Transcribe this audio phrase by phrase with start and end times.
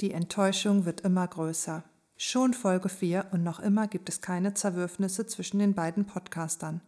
[0.00, 1.82] Die Enttäuschung wird immer größer.
[2.16, 6.80] Schon Folge 4 und noch immer gibt es keine Zerwürfnisse zwischen den beiden Podcastern.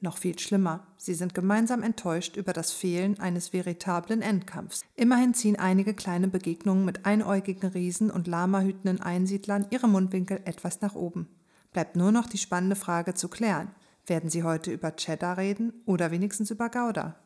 [0.00, 4.82] Noch viel schlimmer, sie sind gemeinsam enttäuscht über das Fehlen eines veritablen Endkampfs.
[4.96, 10.94] Immerhin ziehen einige kleine Begegnungen mit einäugigen Riesen und lamahütenden Einsiedlern ihre Mundwinkel etwas nach
[10.94, 11.28] oben.
[11.72, 13.72] Bleibt nur noch die spannende Frage zu klären.
[14.06, 17.16] Werden sie heute über Cheddar reden oder wenigstens über Gouda?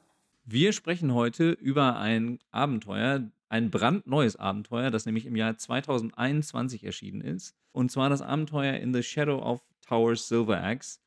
[0.44, 7.20] Wir sprechen heute über ein Abenteuer, ein brandneues Abenteuer, das nämlich im Jahr 2021 erschienen
[7.20, 7.54] ist.
[7.72, 10.98] Und zwar das Abenteuer In the Shadow of Towers Silver Axe.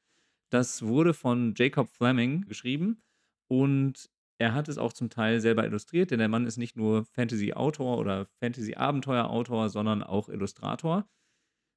[0.49, 3.01] Das wurde von Jacob Fleming geschrieben
[3.47, 7.05] und er hat es auch zum Teil selber illustriert, denn der Mann ist nicht nur
[7.05, 11.07] Fantasy-Autor oder Fantasy-Abenteuer-Autor, sondern auch Illustrator.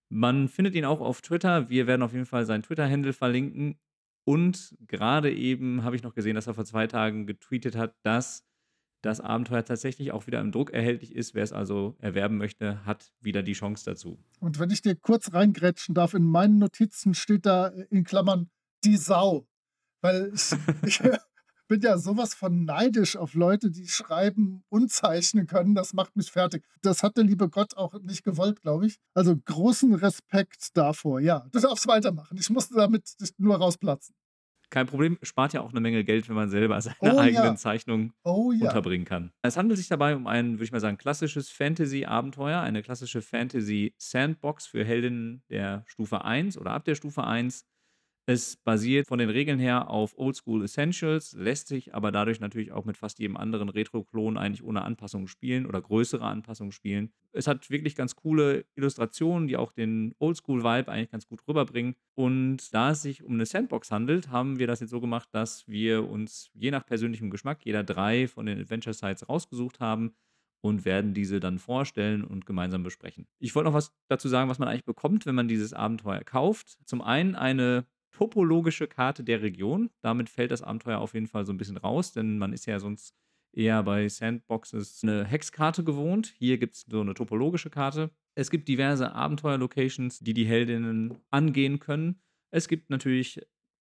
[0.09, 1.69] Man findet ihn auch auf Twitter.
[1.69, 3.79] Wir werden auf jeden Fall seinen Twitter-Handle verlinken.
[4.27, 8.47] Und gerade eben habe ich noch gesehen, dass er vor zwei Tagen getweetet hat, dass
[9.05, 11.35] das Abenteuer tatsächlich auch wieder im Druck erhältlich ist.
[11.35, 14.19] Wer es also erwerben möchte, hat wieder die Chance dazu.
[14.41, 18.51] Und wenn ich dir kurz reingrätschen darf, in meinen Notizen steht da in Klammern
[18.85, 19.47] die Sau.
[20.01, 20.53] Weil ich,
[20.83, 21.01] ich
[21.69, 25.75] bin ja sowas von neidisch auf Leute, die schreiben und zeichnen können.
[25.75, 26.65] Das macht mich fertig.
[26.83, 28.99] Das hat der liebe Gott auch nicht gewollt, glaube ich.
[29.15, 31.21] Also großen Respekt davor.
[31.21, 32.37] Ja, du darfst weitermachen.
[32.39, 34.15] Ich musste damit nur rausplatzen.
[34.75, 37.55] Kein Problem, spart ja auch eine Menge Geld, wenn man selber seine oh, eigenen ja.
[37.55, 38.67] Zeichnungen oh, ja.
[38.67, 39.31] unterbringen kann.
[39.41, 44.67] Es handelt sich dabei um ein, würde ich mal sagen, klassisches Fantasy-Abenteuer, eine klassische Fantasy-Sandbox
[44.67, 47.65] für Heldinnen der Stufe 1 oder ab der Stufe 1
[48.27, 52.87] es basiert von den Regeln her auf Oldschool Essentials, lässt sich aber dadurch natürlich auch
[52.87, 57.13] mit fast jedem anderen Retro-Klon eigentlich ohne Anpassungen spielen oder größere Anpassungen spielen.
[57.33, 61.97] Es hat wirklich ganz coole Illustrationen, die auch den Oldschool-Vibe eigentlich ganz gut rüberbringen.
[62.15, 65.69] Und da es sich um eine Sandbox handelt, haben wir das jetzt so gemacht, dass
[65.69, 70.15] wir uns je nach persönlichem Geschmack jeder drei von den Adventure Sites rausgesucht haben
[70.63, 73.27] und werden diese dann vorstellen und gemeinsam besprechen.
[73.39, 76.79] Ich wollte noch was dazu sagen, was man eigentlich bekommt, wenn man dieses Abenteuer kauft.
[76.87, 79.91] Zum einen eine topologische Karte der Region.
[80.01, 82.79] Damit fällt das Abenteuer auf jeden Fall so ein bisschen raus, denn man ist ja
[82.79, 83.15] sonst
[83.53, 86.33] eher bei Sandboxes eine Hexkarte gewohnt.
[86.39, 88.11] Hier gibt es so eine topologische Karte.
[88.37, 92.21] Es gibt diverse Abenteuer-Locations, die die Heldinnen angehen können.
[92.51, 93.41] Es gibt natürlich,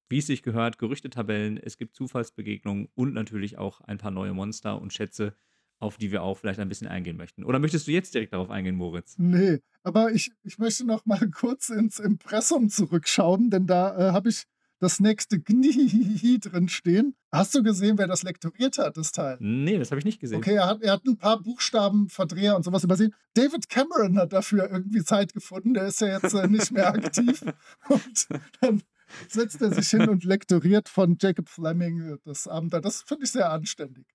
[0.09, 4.81] wie es sich gehört, Gerüchtetabellen, es gibt Zufallsbegegnungen und natürlich auch ein paar neue Monster
[4.81, 5.35] und Schätze,
[5.79, 7.43] auf die wir auch vielleicht ein bisschen eingehen möchten.
[7.43, 9.15] Oder möchtest du jetzt direkt darauf eingehen, Moritz?
[9.17, 14.29] Nee, aber ich, ich möchte noch mal kurz ins Impressum zurückschauen, denn da äh, habe
[14.29, 14.45] ich
[14.79, 17.15] das nächste Gni drin stehen.
[17.31, 19.37] Hast du gesehen, wer das lektoriert hat, das Teil?
[19.39, 20.37] Nee, das habe ich nicht gesehen.
[20.37, 23.15] Okay, er hat, er hat ein paar Buchstaben, Verdreher und sowas übersehen.
[23.33, 25.73] David Cameron hat dafür irgendwie Zeit gefunden.
[25.73, 27.43] Der ist ja jetzt äh, nicht mehr aktiv.
[27.87, 28.27] und
[28.59, 28.81] dann
[29.29, 32.81] setzt er sich hin und lektoriert von Jacob Fleming das Abenteuer.
[32.81, 34.05] Das finde ich sehr anständig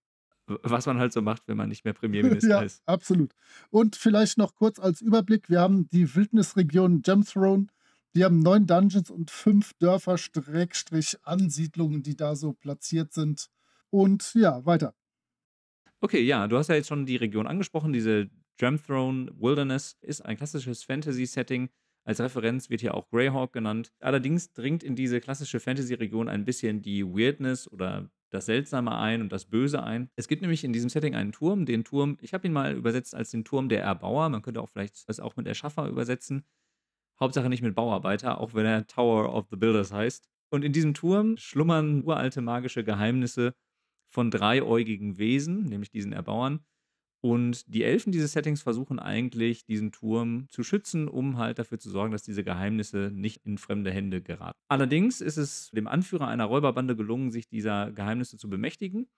[0.63, 2.83] was man halt so macht, wenn man nicht mehr Premierminister ja, ist.
[2.87, 3.33] Absolut.
[3.71, 7.67] Und vielleicht noch kurz als Überblick: Wir haben die Wildnisregion Gemthrone.
[8.15, 10.17] Die haben neun Dungeons und fünf Dörfer,
[11.23, 13.49] Ansiedlungen, die da so platziert sind.
[13.91, 14.95] Und ja, weiter.
[16.01, 17.93] Okay, ja, du hast ja jetzt schon die Region angesprochen.
[17.93, 21.71] Diese Gemthrone Wilderness ist ein klassisches Fantasy-Setting.
[22.05, 23.93] Als Referenz wird hier auch Greyhawk genannt.
[24.01, 29.33] Allerdings dringt in diese klassische Fantasy-Region ein bisschen die Weirdness oder das Seltsame ein und
[29.33, 30.11] das Böse ein.
[30.17, 33.15] Es gibt nämlich in diesem Setting einen Turm, den Turm, ich habe ihn mal übersetzt
[33.15, 34.29] als den Turm der Erbauer.
[34.29, 36.45] Man könnte auch vielleicht das auch mit Erschaffer übersetzen.
[37.21, 40.29] Hauptsache nicht mit Bauarbeiter, auch wenn er Tower of the Builders heißt.
[40.51, 43.55] Und in diesem Turm schlummern uralte magische Geheimnisse
[44.11, 46.65] von dreiäugigen Wesen, nämlich diesen Erbauern,
[47.21, 51.91] und die Elfen dieses Settings versuchen eigentlich, diesen Turm zu schützen, um halt dafür zu
[51.91, 54.59] sorgen, dass diese Geheimnisse nicht in fremde Hände geraten.
[54.69, 59.09] Allerdings ist es dem Anführer einer Räuberbande gelungen, sich dieser Geheimnisse zu bemächtigen.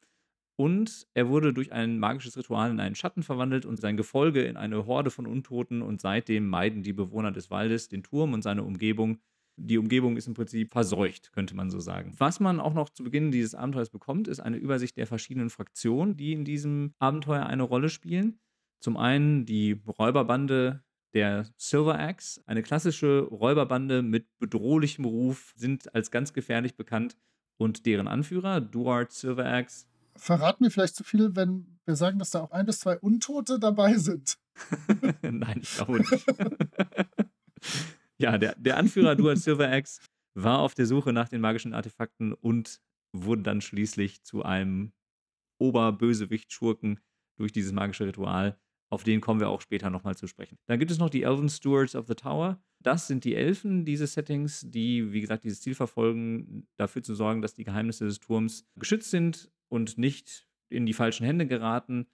[0.57, 4.59] Und er wurde durch ein magisches Ritual in einen Schatten verwandelt und sein Gefolge in
[4.59, 5.81] eine Horde von Untoten.
[5.81, 9.21] Und seitdem meiden die Bewohner des Waldes den Turm und seine Umgebung,
[9.67, 12.15] die Umgebung ist im Prinzip verseucht, könnte man so sagen.
[12.19, 16.17] Was man auch noch zu Beginn dieses Abenteuers bekommt, ist eine Übersicht der verschiedenen Fraktionen,
[16.17, 18.39] die in diesem Abenteuer eine Rolle spielen.
[18.81, 26.11] Zum einen die Räuberbande der Silver Axe, eine klassische Räuberbande mit bedrohlichem Ruf, sind als
[26.11, 27.17] ganz gefährlich bekannt
[27.59, 29.87] und deren Anführer, Duart Silver Axe.
[30.17, 33.59] Verraten wir vielleicht zu viel, wenn wir sagen, dass da auch ein bis zwei Untote
[33.59, 34.39] dabei sind.
[35.23, 36.27] Nein, ich glaube nicht.
[38.21, 40.01] ja, der, der Anführer Dual Silver Axe
[40.35, 42.81] war auf der Suche nach den magischen Artefakten und
[43.13, 44.93] wurde dann schließlich zu einem
[45.59, 47.01] Oberbösewicht-Schurken
[47.37, 48.59] durch dieses magische Ritual.
[48.91, 50.59] Auf den kommen wir auch später nochmal zu sprechen.
[50.67, 52.63] Dann gibt es noch die Elven Stewards of the Tower.
[52.81, 57.41] Das sind die Elfen dieses Settings, die, wie gesagt, dieses Ziel verfolgen, dafür zu sorgen,
[57.41, 62.07] dass die Geheimnisse des Turms geschützt sind und nicht in die falschen Hände geraten.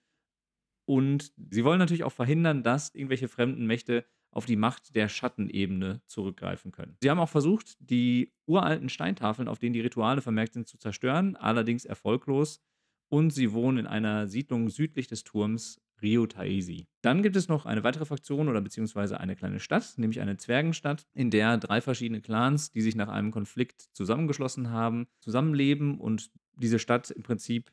[0.87, 4.05] Und sie wollen natürlich auch verhindern, dass irgendwelche fremden Mächte
[4.37, 6.97] auf die Macht der Schattenebene zurückgreifen können.
[7.01, 11.37] Sie haben auch versucht, die uralten Steintafeln, auf denen die Rituale vermerkt sind, zu zerstören,
[11.37, 12.61] allerdings erfolglos.
[13.09, 16.87] Und sie wohnen in einer Siedlung südlich des Turms Rio Taisi.
[17.01, 21.07] Dann gibt es noch eine weitere Fraktion oder beziehungsweise eine kleine Stadt, nämlich eine Zwergenstadt,
[21.15, 26.79] in der drei verschiedene Clans, die sich nach einem Konflikt zusammengeschlossen haben, zusammenleben und diese
[26.79, 27.71] Stadt im Prinzip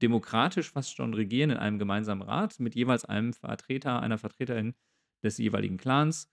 [0.00, 4.74] demokratisch fast schon regieren in einem gemeinsamen Rat mit jeweils einem Vertreter, einer Vertreterin
[5.22, 6.28] des jeweiligen Clans.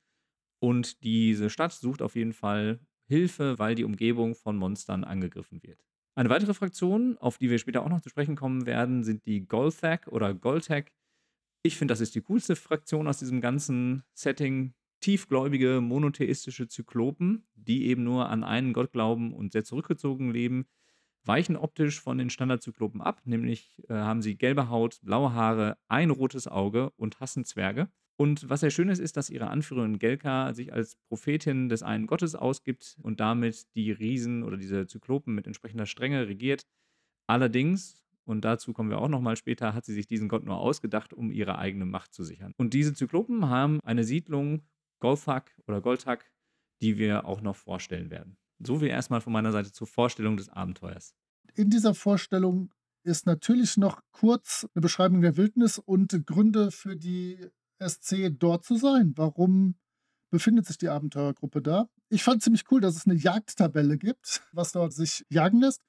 [0.59, 5.83] Und diese Stadt sucht auf jeden Fall Hilfe, weil die Umgebung von Monstern angegriffen wird.
[6.15, 9.45] Eine weitere Fraktion, auf die wir später auch noch zu sprechen kommen werden, sind die
[9.45, 10.93] Golthak oder Goltek.
[11.61, 14.73] Ich finde, das ist die coolste Fraktion aus diesem ganzen Setting.
[15.01, 20.65] Tiefgläubige, monotheistische Zyklopen, die eben nur an einen Gott glauben und sehr zurückgezogen leben,
[21.23, 26.09] weichen optisch von den Standardzyklopen ab, nämlich äh, haben sie gelbe Haut, blaue Haare, ein
[26.09, 27.89] rotes Auge und hassen Zwerge.
[28.17, 32.07] Und was sehr schön ist, ist, dass ihre Anführerin Gelka sich als Prophetin des einen
[32.07, 36.65] Gottes ausgibt und damit die Riesen oder diese Zyklopen mit entsprechender Strenge regiert.
[37.27, 41.13] Allerdings, und dazu kommen wir auch nochmal später, hat sie sich diesen Gott nur ausgedacht,
[41.13, 42.53] um ihre eigene Macht zu sichern.
[42.57, 44.61] Und diese Zyklopen haben eine Siedlung,
[44.99, 46.31] Golthak oder Golthak,
[46.81, 48.37] die wir auch noch vorstellen werden.
[48.59, 51.13] So wie erstmal von meiner Seite zur Vorstellung des Abenteuers.
[51.55, 52.73] In dieser Vorstellung
[53.03, 57.39] ist natürlich noch kurz eine Beschreibung der Wildnis und Gründe für die
[57.79, 59.13] SC dort zu sein.
[59.15, 59.75] Warum
[60.29, 61.87] befindet sich die Abenteurergruppe da?
[62.09, 65.81] Ich fand ziemlich cool, dass es eine Jagdtabelle gibt, was dort sich jagen lässt.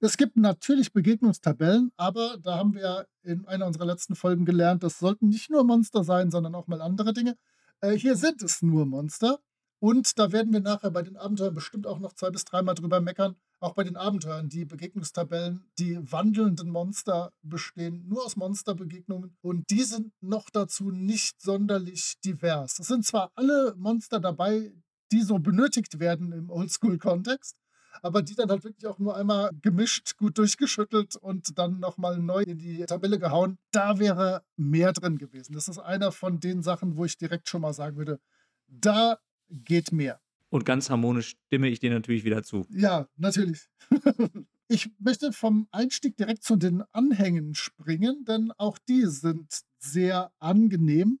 [0.00, 4.98] Es gibt natürlich Begegnungstabellen, aber da haben wir in einer unserer letzten Folgen gelernt, das
[4.98, 7.36] sollten nicht nur Monster sein, sondern auch mal andere Dinge.
[7.80, 9.38] Äh, hier sind es nur Monster.
[9.78, 13.00] Und da werden wir nachher bei den Abenteuern bestimmt auch noch zwei bis dreimal drüber
[13.00, 13.36] meckern.
[13.58, 19.82] Auch bei den Abenteuern, die Begegnungstabellen, die wandelnden Monster bestehen nur aus Monsterbegegnungen und die
[19.82, 22.78] sind noch dazu nicht sonderlich divers.
[22.78, 24.74] Es sind zwar alle Monster dabei,
[25.10, 27.56] die so benötigt werden im Oldschool-Kontext,
[28.02, 32.42] aber die dann halt wirklich auch nur einmal gemischt, gut durchgeschüttelt und dann nochmal neu
[32.42, 33.58] in die Tabelle gehauen.
[33.72, 35.54] Da wäre mehr drin gewesen.
[35.54, 38.20] Das ist einer von den Sachen, wo ich direkt schon mal sagen würde,
[38.68, 39.18] da
[39.48, 40.20] geht mehr.
[40.48, 42.66] Und ganz harmonisch stimme ich dir natürlich wieder zu.
[42.70, 43.68] Ja, natürlich.
[44.68, 51.18] ich möchte vom Einstieg direkt zu den Anhängen springen, denn auch die sind sehr angenehm.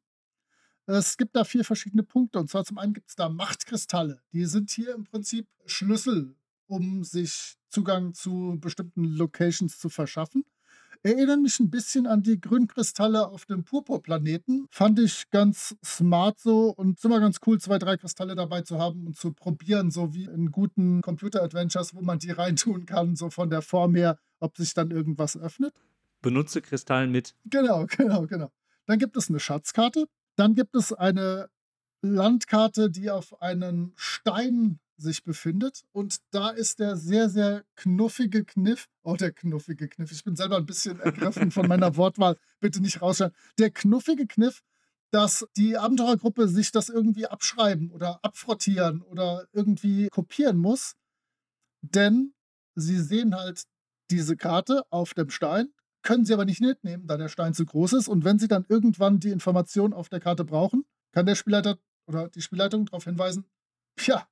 [0.86, 2.38] Es gibt da vier verschiedene Punkte.
[2.38, 4.22] Und zwar zum einen gibt es da Machtkristalle.
[4.32, 6.36] Die sind hier im Prinzip Schlüssel,
[6.66, 10.44] um sich Zugang zu bestimmten Locations zu verschaffen
[11.02, 14.66] erinnern mich ein bisschen an die Grünkristalle auf dem Purpurplaneten.
[14.70, 19.06] Fand ich ganz smart so und immer ganz cool, zwei, drei Kristalle dabei zu haben
[19.06, 23.50] und zu probieren, so wie in guten Computer-Adventures, wo man die reintun kann, so von
[23.50, 25.74] der Form her, ob sich dann irgendwas öffnet.
[26.22, 27.34] Benutze Kristall mit.
[27.44, 28.50] Genau, genau, genau.
[28.86, 30.06] Dann gibt es eine Schatzkarte.
[30.36, 31.48] Dann gibt es eine
[32.02, 35.84] Landkarte, die auf einen Stein sich befindet.
[35.92, 38.88] Und da ist der sehr, sehr knuffige Kniff.
[39.02, 40.12] Oh, der knuffige Kniff.
[40.12, 42.36] Ich bin selber ein bisschen ergriffen von meiner Wortwahl.
[42.60, 43.36] Bitte nicht rausschneiden.
[43.58, 44.62] Der knuffige Kniff,
[45.10, 50.94] dass die Abenteurergruppe sich das irgendwie abschreiben oder abfrottieren oder irgendwie kopieren muss.
[51.82, 52.34] Denn
[52.74, 53.64] sie sehen halt
[54.10, 55.72] diese Karte auf dem Stein,
[56.02, 58.08] können sie aber nicht mitnehmen, da der Stein zu groß ist.
[58.08, 62.28] Und wenn sie dann irgendwann die Information auf der Karte brauchen, kann der Spielleiter oder
[62.28, 63.46] die Spielleitung darauf hinweisen,
[64.00, 64.28] ja,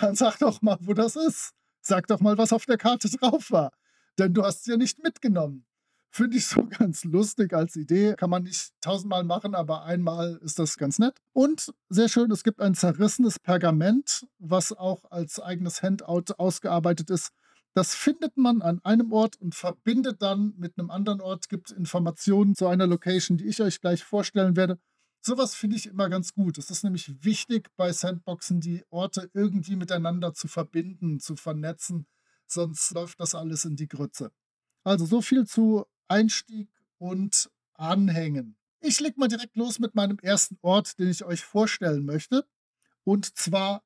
[0.00, 1.52] dann sag doch mal, wo das ist.
[1.80, 3.72] Sag doch mal, was auf der Karte drauf war.
[4.18, 5.66] Denn du hast es ja nicht mitgenommen.
[6.10, 8.14] Finde ich so ganz lustig als Idee.
[8.16, 11.18] Kann man nicht tausendmal machen, aber einmal ist das ganz nett.
[11.32, 17.30] Und sehr schön, es gibt ein zerrissenes Pergament, was auch als eigenes Handout ausgearbeitet ist.
[17.74, 22.54] Das findet man an einem Ort und verbindet dann mit einem anderen Ort, gibt Informationen
[22.54, 24.78] zu einer Location, die ich euch gleich vorstellen werde.
[25.24, 26.58] Sowas finde ich immer ganz gut.
[26.58, 32.06] Es ist nämlich wichtig bei Sandboxen, die Orte irgendwie miteinander zu verbinden, zu vernetzen,
[32.48, 34.32] sonst läuft das alles in die Grütze.
[34.82, 38.56] Also so viel zu Einstieg und Anhängen.
[38.80, 42.44] Ich leg mal direkt los mit meinem ersten Ort, den ich euch vorstellen möchte.
[43.04, 43.84] Und zwar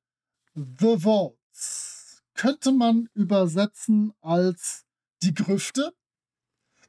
[0.54, 2.22] The Vaults.
[2.32, 4.86] Könnte man übersetzen als
[5.22, 5.94] die Grüfte,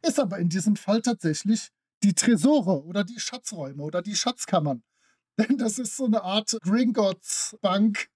[0.02, 1.72] ist aber in diesem Fall tatsächlich
[2.08, 4.82] die Tresore oder die Schatzräume oder die Schatzkammern.
[5.38, 8.10] Denn das ist so eine Art Gringotts Bank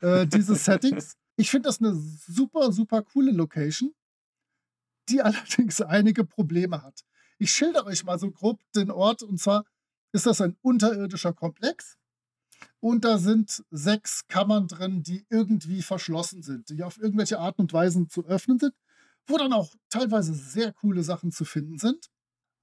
[0.00, 1.14] äh, dieses Settings.
[1.36, 3.94] Ich finde das eine super, super coole Location,
[5.08, 7.04] die allerdings einige Probleme hat.
[7.38, 9.22] Ich schilder euch mal so grob den Ort.
[9.22, 9.64] Und zwar
[10.10, 11.96] ist das ein unterirdischer Komplex.
[12.80, 17.72] Und da sind sechs Kammern drin, die irgendwie verschlossen sind, die auf irgendwelche Art und
[17.72, 18.74] Weisen zu öffnen sind,
[19.28, 22.08] wo dann auch teilweise sehr coole Sachen zu finden sind.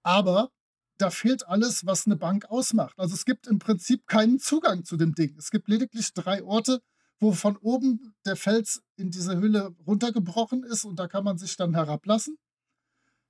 [0.04, 0.52] Aber
[0.98, 2.98] da fehlt alles, was eine Bank ausmacht.
[2.98, 5.36] Also es gibt im Prinzip keinen Zugang zu dem Ding.
[5.38, 6.82] Es gibt lediglich drei Orte,
[7.20, 11.56] wo von oben der Fels in diese Hülle runtergebrochen ist und da kann man sich
[11.58, 12.38] dann herablassen.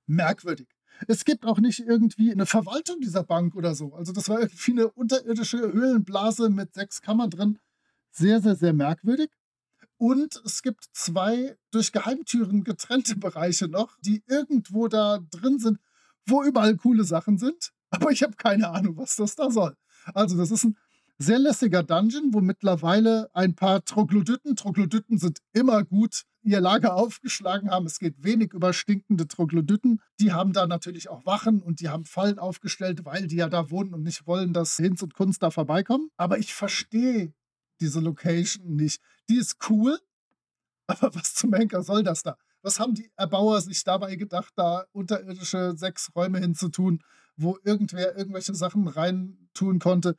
[0.06, 0.68] Merkwürdig.
[1.08, 3.94] Es gibt auch nicht irgendwie eine Verwaltung dieser Bank oder so.
[3.94, 7.58] Also das war irgendwie eine unterirdische Höhlenblase mit sechs Kammern drin.
[8.10, 9.30] Sehr, sehr, sehr merkwürdig.
[9.98, 15.78] Und es gibt zwei durch Geheimtüren getrennte Bereiche noch, die irgendwo da drin sind,
[16.26, 17.72] wo überall coole Sachen sind.
[17.90, 19.76] Aber ich habe keine Ahnung, was das da soll.
[20.14, 20.76] Also das ist ein
[21.18, 27.70] sehr lässiger Dungeon, wo mittlerweile ein paar Troglodyten, Troglodyten sind immer gut, ihr Lager aufgeschlagen
[27.70, 27.86] haben.
[27.86, 30.00] Es geht wenig über stinkende Troglodyten.
[30.20, 33.70] Die haben da natürlich auch Wachen und die haben Fallen aufgestellt, weil die ja da
[33.70, 36.10] wohnen und nicht wollen, dass Hinz und Kunst da vorbeikommen.
[36.16, 37.32] Aber ich verstehe
[37.80, 39.00] diese Location nicht.
[39.28, 39.98] Die ist cool,
[40.86, 42.36] aber was zum Henker soll das da?
[42.66, 47.04] Was haben die Erbauer sich dabei gedacht, da unterirdische sechs Räume hinzutun,
[47.36, 50.16] wo irgendwer irgendwelche Sachen reintun konnte?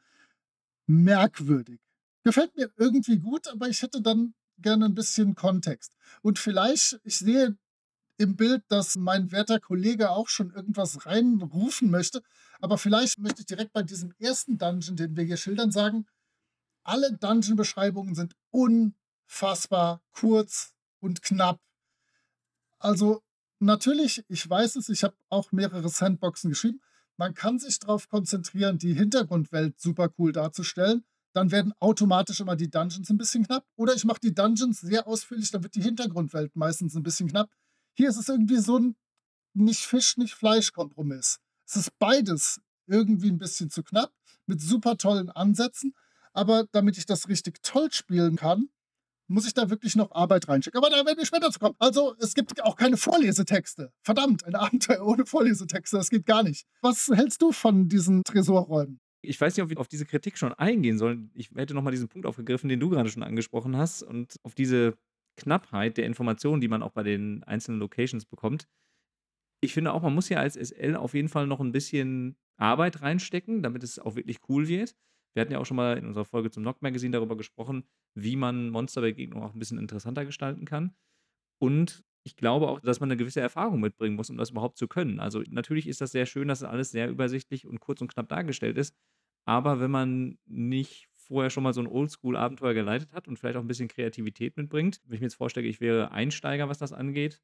[0.87, 1.79] merkwürdig.
[2.23, 5.93] Gefällt mir irgendwie gut, aber ich hätte dann gerne ein bisschen Kontext.
[6.21, 7.57] Und vielleicht, ich sehe
[8.17, 12.23] im Bild, dass mein werter Kollege auch schon irgendwas reinrufen möchte,
[12.59, 16.07] aber vielleicht möchte ich direkt bei diesem ersten Dungeon, den wir hier schildern, sagen,
[16.83, 21.59] alle Dungeon-Beschreibungen sind unfassbar kurz und knapp.
[22.79, 23.21] Also
[23.59, 26.81] natürlich, ich weiß es, ich habe auch mehrere Sandboxen geschrieben,
[27.17, 31.03] man kann sich darauf konzentrieren, die Hintergrundwelt super cool darzustellen.
[31.33, 33.65] Dann werden automatisch immer die Dungeons ein bisschen knapp.
[33.75, 37.49] Oder ich mache die Dungeons sehr ausführlich, dann wird die Hintergrundwelt meistens ein bisschen knapp.
[37.93, 38.95] Hier ist es irgendwie so ein
[39.53, 41.39] nicht Fisch, nicht Fleisch-Kompromiss.
[41.65, 44.13] Es ist beides irgendwie ein bisschen zu knapp,
[44.45, 45.95] mit super tollen Ansätzen.
[46.33, 48.69] Aber damit ich das richtig toll spielen kann,
[49.27, 50.77] muss ich da wirklich noch Arbeit reinschicken.
[50.77, 51.75] Aber da werden wir später zu kommen.
[51.79, 53.91] Also, es gibt auch keine Vorlesetexte.
[54.01, 56.65] Verdammt, ein Abenteuer ohne Vorlesetexte, das geht gar nicht.
[56.81, 58.99] Was hältst du von diesen Tresorräumen?
[59.21, 61.31] Ich weiß nicht, ob wir auf diese Kritik schon eingehen sollen.
[61.33, 64.97] Ich hätte nochmal diesen Punkt aufgegriffen, den du gerade schon angesprochen hast, und auf diese
[65.37, 68.67] Knappheit der Informationen, die man auch bei den einzelnen Locations bekommt.
[69.59, 73.01] Ich finde auch, man muss ja als SL auf jeden Fall noch ein bisschen Arbeit
[73.01, 74.95] reinstecken, damit es auch wirklich cool wird.
[75.33, 77.83] Wir hatten ja auch schon mal in unserer Folge zum Knock Magazine darüber gesprochen,
[78.15, 80.95] wie man Monsterbegegnungen auch ein bisschen interessanter gestalten kann.
[81.59, 84.87] Und ich glaube auch, dass man eine gewisse Erfahrung mitbringen muss, um das überhaupt zu
[84.87, 85.19] können.
[85.19, 88.77] Also natürlich ist das sehr schön, dass alles sehr übersichtlich und kurz und knapp dargestellt
[88.77, 88.95] ist.
[89.45, 93.61] Aber wenn man nicht vorher schon mal so ein Oldschool-Abenteuer geleitet hat und vielleicht auch
[93.61, 97.41] ein bisschen Kreativität mitbringt, wenn ich mir jetzt vorstelle, ich wäre Einsteiger, was das angeht,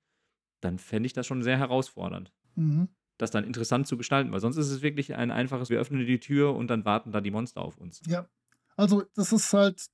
[0.62, 2.34] dann fände ich das schon sehr herausfordernd.
[2.56, 2.90] Mhm.
[3.24, 6.20] Das dann interessant zu gestalten, weil sonst ist es wirklich ein einfaches, wir öffnen die
[6.20, 8.01] Tür und dann warten da die Monster auf uns.
[8.06, 8.27] Ja,
[8.75, 9.89] also das ist halt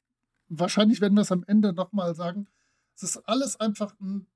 [0.49, 2.47] wahrscheinlich werden wir es am Ende nochmal sagen,
[2.95, 4.27] es ist alles einfach ein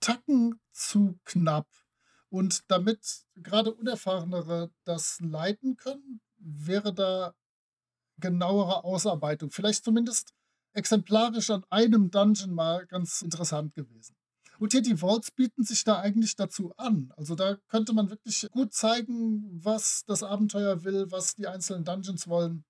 [0.00, 1.68] Tacken zu knapp.
[2.30, 7.34] Und damit gerade Unerfahrenere das leiten können, wäre da
[8.18, 9.50] genauere Ausarbeitung.
[9.50, 10.32] Vielleicht zumindest
[10.72, 14.16] exemplarisch an einem Dungeon mal ganz interessant gewesen.
[14.60, 17.12] Und hier die Vaults bieten sich da eigentlich dazu an.
[17.16, 22.28] Also da könnte man wirklich gut zeigen, was das Abenteuer will, was die einzelnen Dungeons
[22.28, 22.64] wollen.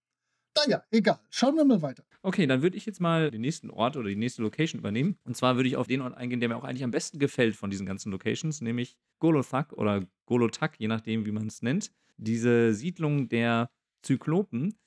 [0.56, 1.18] Naja, egal.
[1.30, 2.04] Schauen wir mal weiter.
[2.22, 5.18] Okay, dann würde ich jetzt mal den nächsten Ort oder die nächste Location übernehmen.
[5.24, 7.56] Und zwar würde ich auf den Ort eingehen, der mir auch eigentlich am besten gefällt
[7.56, 11.90] von diesen ganzen Locations, nämlich Golothak oder Golotak, je nachdem, wie man es nennt.
[12.18, 13.68] Diese Siedlung der
[14.02, 14.78] Zyklopen.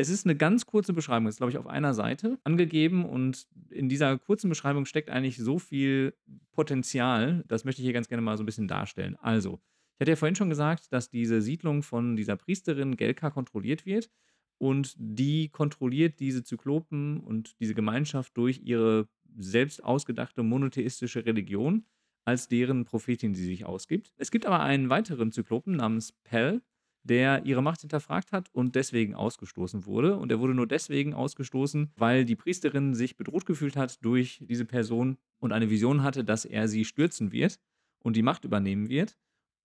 [0.00, 3.90] Es ist eine ganz kurze Beschreibung, ist glaube ich auf einer Seite angegeben und in
[3.90, 6.14] dieser kurzen Beschreibung steckt eigentlich so viel
[6.52, 9.16] Potenzial, das möchte ich hier ganz gerne mal so ein bisschen darstellen.
[9.20, 9.60] Also,
[9.94, 14.10] ich hatte ja vorhin schon gesagt, dass diese Siedlung von dieser Priesterin Gelka kontrolliert wird
[14.56, 21.84] und die kontrolliert diese Zyklopen und diese Gemeinschaft durch ihre selbst ausgedachte monotheistische Religion
[22.24, 24.14] als deren Prophetin, die sich ausgibt.
[24.16, 26.62] Es gibt aber einen weiteren Zyklopen namens Pell,
[27.02, 30.16] der ihre Macht hinterfragt hat und deswegen ausgestoßen wurde.
[30.16, 34.64] Und er wurde nur deswegen ausgestoßen, weil die Priesterin sich bedroht gefühlt hat durch diese
[34.64, 37.58] Person und eine Vision hatte, dass er sie stürzen wird
[38.00, 39.16] und die Macht übernehmen wird.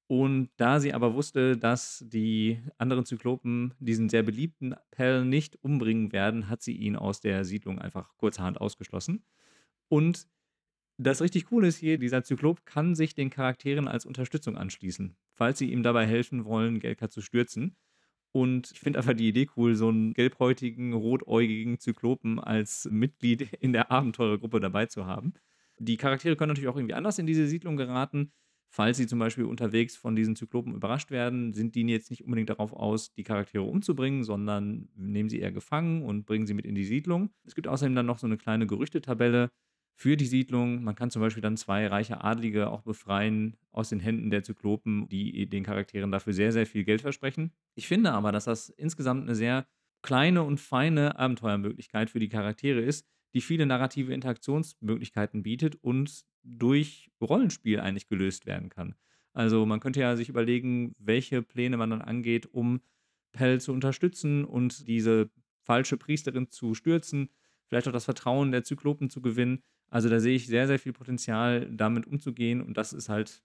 [0.07, 6.11] Und da sie aber wusste, dass die anderen Zyklopen diesen sehr beliebten Pell nicht umbringen
[6.11, 9.23] werden, hat sie ihn aus der Siedlung einfach kurzerhand ausgeschlossen.
[9.87, 10.27] Und
[10.97, 15.59] das richtig Coole ist hier, dieser Zyklop kann sich den Charakteren als Unterstützung anschließen, falls
[15.59, 17.75] sie ihm dabei helfen wollen, Gelka zu stürzen.
[18.31, 23.73] Und ich finde einfach die Idee cool, so einen gelbhäutigen, rotäugigen Zyklopen als Mitglied in
[23.73, 25.33] der Abenteurergruppe dabei zu haben.
[25.77, 28.31] Die Charaktere können natürlich auch irgendwie anders in diese Siedlung geraten.
[28.69, 32.49] Falls sie zum Beispiel unterwegs von diesen Zyklopen überrascht werden, sind die jetzt nicht unbedingt
[32.49, 36.75] darauf aus, die Charaktere umzubringen, sondern nehmen sie eher gefangen und bringen sie mit in
[36.75, 37.29] die Siedlung.
[37.45, 39.49] Es gibt außerdem dann noch so eine kleine Gerüchtetabelle
[39.95, 40.83] für die Siedlung.
[40.83, 45.07] Man kann zum Beispiel dann zwei reiche Adlige auch befreien aus den Händen der Zyklopen,
[45.07, 47.51] die den Charakteren dafür sehr, sehr viel Geld versprechen.
[47.75, 49.65] Ich finde aber, dass das insgesamt eine sehr
[50.01, 57.11] kleine und feine Abenteuermöglichkeit für die Charaktere ist, die viele narrative Interaktionsmöglichkeiten bietet und durch
[57.21, 58.95] Rollenspiel eigentlich gelöst werden kann.
[59.33, 62.81] Also man könnte ja sich überlegen, welche Pläne man dann angeht, um
[63.33, 65.29] Pell zu unterstützen und diese
[65.61, 67.29] falsche Priesterin zu stürzen,
[67.67, 69.63] vielleicht auch das Vertrauen der Zyklopen zu gewinnen.
[69.95, 73.41] Also da sehe ich sehr, sehr viel Potenzial, damit umzugehen und das ist halt,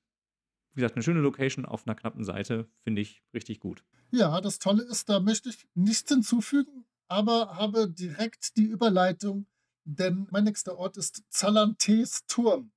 [0.73, 3.85] wie gesagt, eine schöne Location auf einer knappen Seite, finde ich richtig gut.
[4.11, 9.47] Ja, das Tolle ist, da möchte ich nichts hinzufügen, aber habe direkt die Überleitung,
[9.85, 12.73] denn mein nächster Ort ist Zalantes Turm.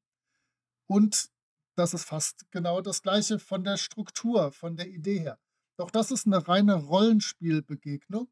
[0.86, 1.32] Und
[1.75, 5.39] das ist fast genau das gleiche von der Struktur, von der Idee her.
[5.77, 8.32] Doch das ist eine reine Rollenspielbegegnung.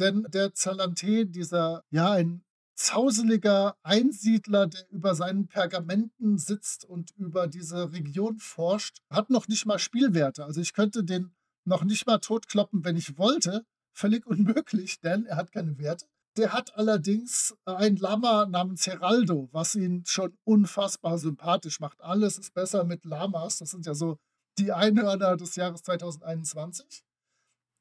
[0.00, 7.46] Denn der Zalante, dieser, ja, ein zauseliger Einsiedler, der über seinen Pergamenten sitzt und über
[7.46, 10.44] diese Region forscht, hat noch nicht mal Spielwerte.
[10.44, 13.64] Also ich könnte den noch nicht mal totkloppen, wenn ich wollte.
[13.92, 16.06] Völlig unmöglich, denn er hat keine Werte.
[16.36, 22.00] Der hat allerdings ein Lama namens Heraldo, was ihn schon unfassbar sympathisch macht.
[22.00, 23.58] Alles ist besser mit Lamas.
[23.58, 24.18] Das sind ja so
[24.58, 27.04] die Einhörner des Jahres 2021.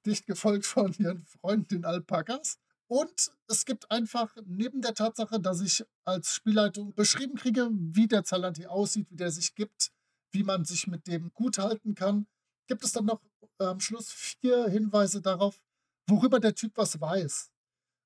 [0.06, 2.60] Dicht gefolgt von ihren Freunden, den Alpakas.
[2.94, 8.24] Und es gibt einfach neben der Tatsache, dass ich als Spielleitung beschrieben kriege, wie der
[8.24, 9.92] Zalanti aussieht, wie der sich gibt,
[10.32, 12.28] wie man sich mit dem gut halten kann,
[12.68, 13.20] gibt es dann noch
[13.58, 15.60] am Schluss vier Hinweise darauf,
[16.08, 17.52] worüber der Typ was weiß.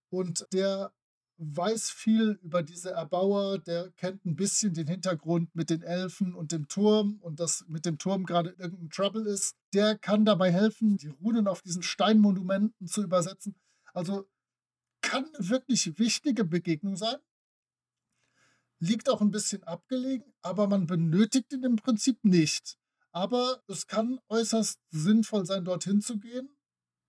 [0.09, 0.93] Und der
[1.35, 6.53] weiß viel über diese Erbauer, der kennt ein bisschen den Hintergrund mit den Elfen und
[6.53, 9.57] dem Turm und dass mit dem Turm gerade irgendein Trouble ist.
[9.73, 13.53] Der kann dabei helfen, die Runen auf diesen Steinmonumenten zu übersetzen.
[13.93, 14.25] Also
[15.07, 17.15] kann eine wirklich wichtige Begegnung sein.
[18.79, 22.77] Liegt auch ein bisschen abgelegen, aber man benötigt ihn im Prinzip nicht.
[23.11, 26.49] Aber es kann äußerst sinnvoll sein, dorthin zu gehen.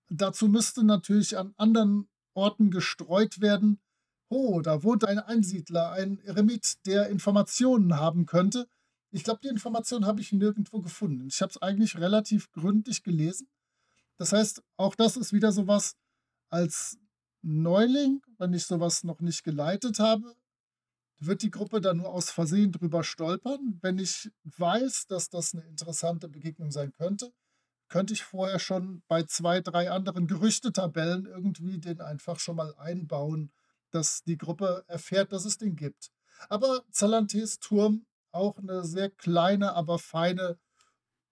[0.09, 3.81] Dazu müsste natürlich an anderen Orten gestreut werden.
[4.29, 8.69] Oh, da wohnt ein Einsiedler, ein Eremit, der Informationen haben könnte.
[9.11, 11.27] Ich glaube, die Informationen habe ich nirgendwo gefunden.
[11.27, 13.49] Ich habe es eigentlich relativ gründlich gelesen.
[14.19, 15.97] Das heißt, auch das ist wieder sowas
[16.49, 16.99] als
[17.43, 20.35] Neuling, wenn ich sowas noch nicht geleitet habe,
[21.21, 23.79] wird die Gruppe dann nur aus Versehen drüber stolpern.
[23.83, 27.33] Wenn ich weiß, dass das eine interessante Begegnung sein könnte,
[27.89, 33.51] könnte ich vorher schon bei zwei, drei anderen Gerüchtetabellen irgendwie den einfach schon mal einbauen,
[33.91, 36.11] dass die Gruppe erfährt, dass es den gibt.
[36.49, 40.59] Aber Zalantes Turm auch eine sehr kleine, aber feine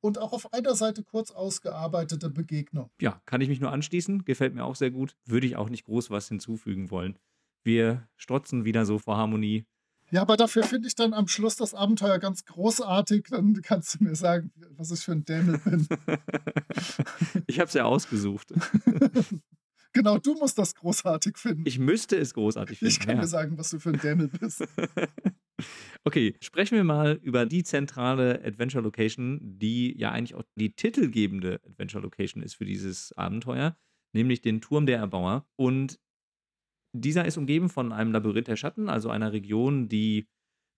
[0.01, 2.91] und auch auf einer Seite kurz ausgearbeitete Begegnung.
[3.01, 4.25] Ja, kann ich mich nur anschließen.
[4.25, 5.17] Gefällt mir auch sehr gut.
[5.25, 7.19] Würde ich auch nicht groß was hinzufügen wollen.
[7.65, 9.67] Wir strotzen wieder so vor Harmonie.
[10.13, 13.27] Ja, aber dafür finde ich dann am Schluss das Abenteuer ganz großartig.
[13.31, 15.89] Dann kannst du mir sagen, was ich für ein Dämmel bin.
[17.49, 18.55] ich habe es ja ausgesucht.
[19.97, 21.65] genau, du musst das großartig finden.
[21.67, 22.93] Ich müsste es großartig finden.
[22.93, 23.23] Ich kann ja.
[23.23, 24.63] dir sagen, was du für ein Dämmel bist.
[26.05, 31.61] okay, sprechen wir mal über die zentrale Adventure Location, die ja eigentlich auch die titelgebende
[31.67, 33.77] Adventure Location ist für dieses Abenteuer,
[34.13, 35.47] nämlich den Turm der Erbauer.
[35.57, 35.99] Und
[36.93, 40.29] dieser ist umgeben von einem Labyrinth der Schatten, also einer Region, die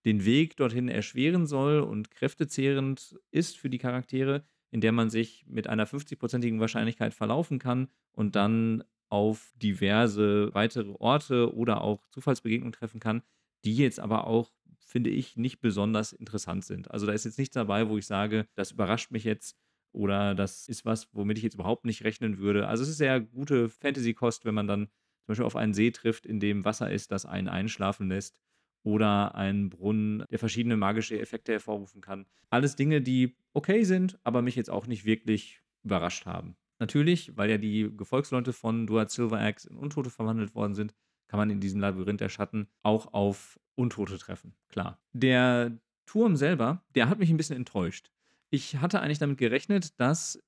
[0.07, 5.45] den Weg dorthin erschweren soll und kräftezehrend ist für die Charaktere, in der man sich
[5.49, 12.73] mit einer 50-prozentigen Wahrscheinlichkeit verlaufen kann und dann auf diverse weitere Orte oder auch Zufallsbegegnungen
[12.73, 13.23] treffen kann,
[13.65, 16.91] die jetzt aber auch, finde ich, nicht besonders interessant sind.
[16.91, 19.57] Also da ist jetzt nichts dabei, wo ich sage, das überrascht mich jetzt
[19.93, 22.69] oder das ist was, womit ich jetzt überhaupt nicht rechnen würde.
[22.69, 26.27] Also es ist sehr gute Fantasy-Kost, wenn man dann zum Beispiel auf einen See trifft,
[26.27, 28.39] in dem Wasser ist, das einen einschlafen lässt
[28.83, 32.27] oder einen Brunnen, der verschiedene magische Effekte hervorrufen kann.
[32.51, 36.57] Alles Dinge, die okay sind, aber mich jetzt auch nicht wirklich überrascht haben.
[36.79, 40.95] Natürlich, weil ja die Gefolgsleute von Duat Silver Axe in Untote verwandelt worden sind,
[41.29, 44.55] kann man in diesem Labyrinth der Schatten auch auf Untote treffen.
[44.69, 45.01] Klar.
[45.13, 48.11] Der Turm selber, der hat mich ein bisschen enttäuscht.
[48.51, 50.43] Ich hatte eigentlich damit gerechnet, dass,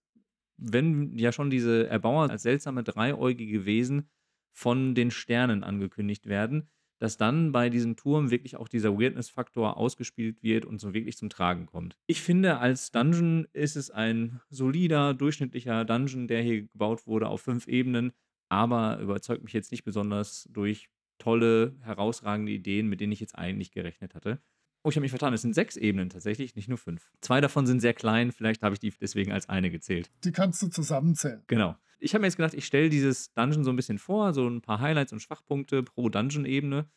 [0.57, 4.09] wenn ja schon diese Erbauer als seltsame dreieugige Wesen
[4.53, 10.43] von den Sternen angekündigt werden, dass dann bei diesem Turm wirklich auch dieser Weirdness-Faktor ausgespielt
[10.43, 11.97] wird und so wirklich zum Tragen kommt.
[12.07, 17.41] Ich finde, als Dungeon ist es ein solider, durchschnittlicher Dungeon, der hier gebaut wurde auf
[17.41, 18.13] fünf Ebenen,
[18.51, 23.73] aber überzeugt mich jetzt nicht besonders durch tolle, herausragende Ideen, mit denen ich jetzt eigentlich
[23.73, 24.41] gerechnet hatte.
[24.83, 25.35] Oh, ich habe mich vertan.
[25.35, 27.11] Es sind sechs Ebenen tatsächlich, nicht nur fünf.
[27.21, 30.11] Zwei davon sind sehr klein, vielleicht habe ich die deswegen als eine gezählt.
[30.25, 31.43] Die kannst du zusammenzählen.
[31.49, 31.77] Genau.
[31.99, 34.63] Ich habe mir jetzt gedacht, ich stelle dieses Dungeon so ein bisschen vor, so ein
[34.63, 36.89] paar Highlights und Schwachpunkte pro Dungeon-Ebene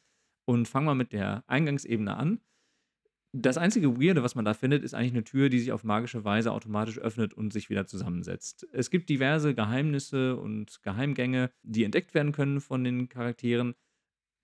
[0.46, 2.40] und fange mal mit der Eingangsebene an.
[3.36, 6.24] Das einzige Weirde, was man da findet, ist eigentlich eine Tür, die sich auf magische
[6.24, 8.68] Weise automatisch öffnet und sich wieder zusammensetzt.
[8.72, 13.74] Es gibt diverse Geheimnisse und Geheimgänge, die entdeckt werden können von den Charakteren.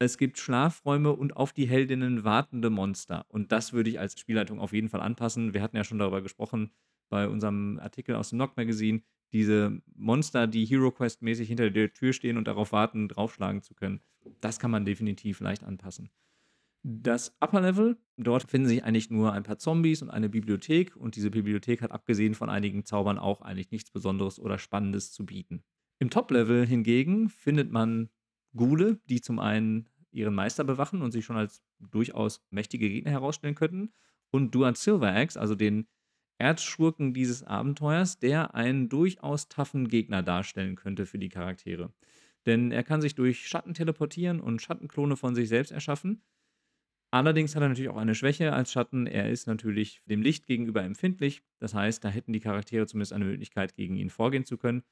[0.01, 3.25] Es gibt Schlafräume und auf die Heldinnen wartende Monster.
[3.27, 5.53] Und das würde ich als Spielleitung auf jeden Fall anpassen.
[5.53, 6.71] Wir hatten ja schon darüber gesprochen
[7.09, 9.01] bei unserem Artikel aus dem Nock Magazine.
[9.33, 13.75] Diese Monster, die Hero Quest mäßig hinter der Tür stehen und darauf warten, draufschlagen zu
[13.75, 13.99] können.
[14.39, 16.09] Das kann man definitiv leicht anpassen.
[16.81, 20.95] Das Upper Level, dort finden sich eigentlich nur ein paar Zombies und eine Bibliothek.
[20.95, 25.25] Und diese Bibliothek hat abgesehen von einigen Zaubern auch eigentlich nichts Besonderes oder Spannendes zu
[25.25, 25.61] bieten.
[25.99, 28.09] Im Top Level hingegen findet man
[28.55, 33.55] Ghule, die zum einen ihren Meister bewachen und sich schon als durchaus mächtige Gegner herausstellen
[33.55, 33.93] könnten.
[34.31, 35.87] Und Duat Silveraxe, also den
[36.39, 41.93] Erzschurken dieses Abenteuers, der einen durchaus toughen Gegner darstellen könnte für die Charaktere.
[42.45, 46.23] Denn er kann sich durch Schatten teleportieren und Schattenklone von sich selbst erschaffen.
[47.11, 49.07] Allerdings hat er natürlich auch eine Schwäche als Schatten.
[49.07, 51.41] Er ist natürlich dem Licht gegenüber empfindlich.
[51.59, 54.83] Das heißt, da hätten die Charaktere zumindest eine Möglichkeit, gegen ihn vorgehen zu können.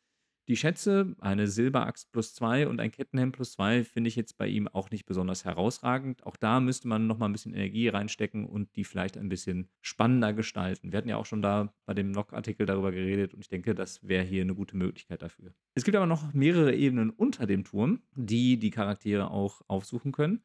[0.49, 4.47] Die Schätze, eine Silberaxt plus zwei und ein Kettenhemd plus zwei, finde ich jetzt bei
[4.47, 6.25] ihm auch nicht besonders herausragend.
[6.25, 9.67] Auch da müsste man noch mal ein bisschen Energie reinstecken und die vielleicht ein bisschen
[9.81, 10.93] spannender gestalten.
[10.93, 14.07] Wir hatten ja auch schon da bei dem Log-Artikel darüber geredet und ich denke, das
[14.07, 15.53] wäre hier eine gute Möglichkeit dafür.
[15.75, 20.43] Es gibt aber noch mehrere Ebenen unter dem Turm, die die Charaktere auch aufsuchen können.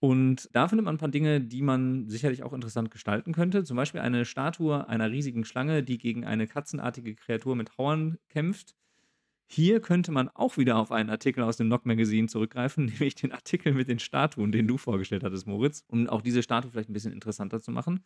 [0.00, 3.64] Und da findet man ein paar Dinge, die man sicherlich auch interessant gestalten könnte.
[3.64, 8.74] Zum Beispiel eine Statue einer riesigen Schlange, die gegen eine katzenartige Kreatur mit Hauern kämpft.
[9.50, 13.32] Hier könnte man auch wieder auf einen Artikel aus dem Nock Magazine zurückgreifen, nämlich den
[13.32, 16.92] Artikel mit den Statuen, den du vorgestellt hattest, Moritz, um auch diese Statue vielleicht ein
[16.92, 18.04] bisschen interessanter zu machen.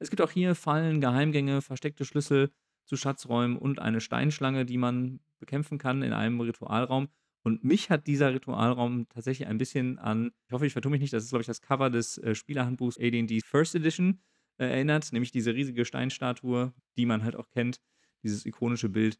[0.00, 2.50] Es gibt auch hier Fallen, Geheimgänge, versteckte Schlüssel
[2.86, 7.08] zu Schatzräumen und eine Steinschlange, die man bekämpfen kann in einem Ritualraum.
[7.42, 11.12] Und mich hat dieser Ritualraum tatsächlich ein bisschen an, ich hoffe, ich vertue mich nicht,
[11.12, 14.20] das ist, glaube ich, das Cover des äh, Spielerhandbuchs AD&D First Edition
[14.56, 17.80] äh, erinnert, nämlich diese riesige Steinstatue, die man halt auch kennt,
[18.22, 19.18] dieses ikonische Bild.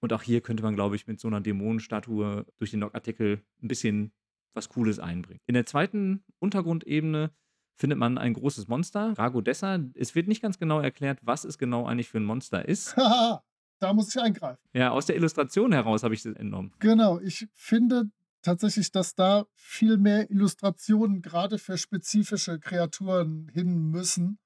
[0.00, 3.68] Und auch hier könnte man, glaube ich, mit so einer Dämonenstatue durch den Log-Artikel ein
[3.68, 4.12] bisschen
[4.54, 5.40] was Cooles einbringen.
[5.46, 7.30] In der zweiten Untergrundebene
[7.76, 9.78] findet man ein großes Monster, Ragodessa.
[9.94, 12.96] Es wird nicht ganz genau erklärt, was es genau eigentlich für ein Monster ist.
[12.96, 13.42] Haha,
[13.78, 14.60] da muss ich eingreifen.
[14.74, 16.72] Ja, aus der Illustration heraus habe ich das entnommen.
[16.78, 18.10] Genau, ich finde
[18.42, 24.38] tatsächlich, dass da viel mehr Illustrationen gerade für spezifische Kreaturen hin müssen.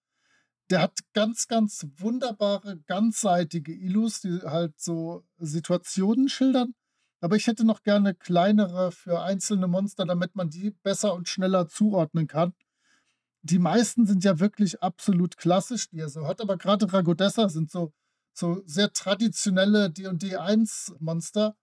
[0.70, 6.74] Der hat ganz, ganz wunderbare, ganzseitige Illus, die halt so Situationen schildern.
[7.20, 11.68] Aber ich hätte noch gerne kleinere für einzelne Monster, damit man die besser und schneller
[11.68, 12.54] zuordnen kann.
[13.42, 17.70] Die meisten sind ja wirklich absolut klassisch, die er so hat, aber gerade Ragodessa sind
[17.70, 17.92] so,
[18.32, 21.56] so sehr traditionelle D&D 1 Monster.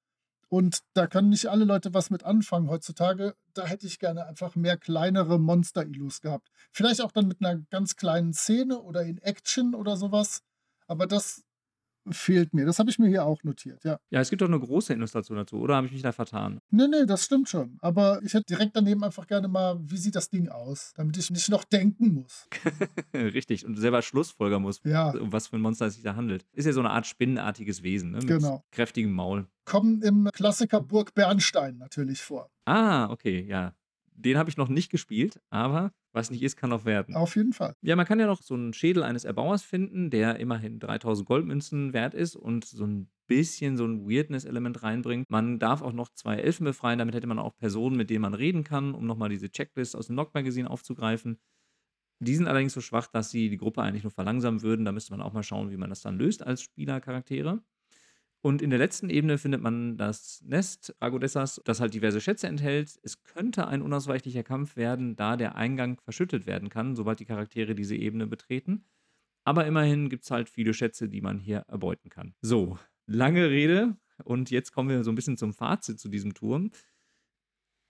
[0.51, 3.35] Und da können nicht alle Leute was mit anfangen heutzutage.
[3.53, 6.51] Da hätte ich gerne einfach mehr kleinere Monster-Illus gehabt.
[6.73, 10.41] Vielleicht auch dann mit einer ganz kleinen Szene oder in Action oder sowas.
[10.87, 11.45] Aber das
[12.09, 12.65] fehlt mir.
[12.65, 13.99] Das habe ich mir hier auch notiert, ja.
[14.09, 16.59] Ja, es gibt doch eine große Illustration dazu, oder habe ich mich da vertan?
[16.69, 17.77] Nee, nee, das stimmt schon.
[17.81, 21.29] Aber ich hätte direkt daneben einfach gerne mal, wie sieht das Ding aus, damit ich
[21.29, 22.47] nicht noch denken muss.
[23.13, 26.45] Richtig, und selber Schlussfolgern muss, Ja, um was für ein Monster es sich da handelt.
[26.53, 28.17] Ist ja so eine Art spinnenartiges Wesen, ne?
[28.17, 28.63] Mit genau.
[28.71, 29.47] kräftigem Maul.
[29.65, 32.49] Kommen im Klassiker Burg Bernstein natürlich vor.
[32.65, 33.73] Ah, okay, ja.
[34.13, 37.15] Den habe ich noch nicht gespielt, aber was nicht ist, kann noch werden.
[37.15, 37.75] Auf jeden Fall.
[37.83, 41.93] Ja, man kann ja noch so einen Schädel eines Erbauers finden, der immerhin 3000 Goldmünzen
[41.93, 45.29] wert ist und so ein bisschen so ein Weirdness-Element reinbringt.
[45.29, 48.33] Man darf auch noch zwei Elfen befreien, damit hätte man auch Personen, mit denen man
[48.33, 51.39] reden kann, um nochmal diese Checklist aus dem Log-Magazin aufzugreifen.
[52.19, 54.85] Die sind allerdings so schwach, dass sie die Gruppe eigentlich nur verlangsamen würden.
[54.85, 57.63] Da müsste man auch mal schauen, wie man das dann löst als Spielercharaktere.
[58.43, 62.99] Und in der letzten Ebene findet man das Nest Ragodessas, das halt diverse Schätze enthält.
[63.03, 67.75] Es könnte ein unausweichlicher Kampf werden, da der Eingang verschüttet werden kann, sobald die Charaktere
[67.75, 68.85] diese Ebene betreten.
[69.43, 72.33] Aber immerhin gibt es halt viele Schätze, die man hier erbeuten kann.
[72.41, 73.95] So, lange Rede.
[74.23, 76.71] Und jetzt kommen wir so ein bisschen zum Fazit zu diesem Turm.